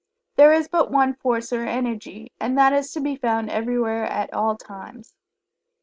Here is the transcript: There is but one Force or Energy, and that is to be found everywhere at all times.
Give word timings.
There 0.35 0.51
is 0.51 0.67
but 0.67 0.89
one 0.89 1.13
Force 1.13 1.53
or 1.53 1.61
Energy, 1.63 2.31
and 2.39 2.57
that 2.57 2.73
is 2.73 2.91
to 2.93 2.99
be 2.99 3.15
found 3.17 3.51
everywhere 3.51 4.05
at 4.05 4.33
all 4.33 4.57
times. 4.57 5.13